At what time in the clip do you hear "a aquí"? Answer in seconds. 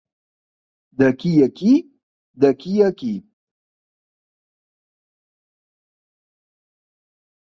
1.43-1.91, 2.81-3.13